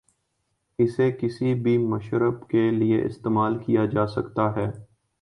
[0.79, 4.69] اسے کسی بھی مشروب کے لئے استعمال کیا جاسکتا ہے۔